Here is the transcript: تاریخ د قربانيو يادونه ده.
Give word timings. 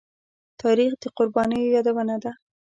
تاریخ 0.61 0.91
د 1.01 1.03
قربانيو 1.17 1.73
يادونه 1.75 2.15
ده. 2.23 2.31